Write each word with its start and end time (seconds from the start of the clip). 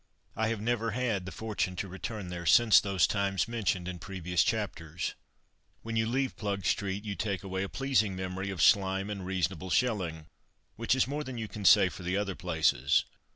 I 0.35 0.47
have 0.47 0.59
never 0.59 0.89
had 0.97 1.27
the 1.27 1.31
fortune 1.31 1.75
to 1.75 1.87
return 1.87 2.29
there 2.29 2.47
since 2.47 2.79
those 2.81 3.05
times 3.05 3.47
mentioned 3.47 3.87
in 3.87 3.99
previous 3.99 4.43
chapters. 4.43 5.13
When 5.83 5.95
you 5.95 6.07
leave 6.07 6.35
Plugstreet 6.35 7.05
you 7.05 7.13
take 7.13 7.43
away 7.43 7.61
a 7.61 7.69
pleasing 7.69 8.15
memory 8.15 8.49
of 8.49 8.63
slime 8.63 9.11
and 9.11 9.23
reasonable 9.27 9.69
shelling, 9.69 10.25
which 10.75 10.95
is 10.95 11.05
more 11.07 11.23
than 11.23 11.37
you 11.37 11.47
can 11.47 11.65
say 11.65 11.87
for 11.87 12.01
the 12.01 12.17
other 12.17 12.33
places. 12.33 13.05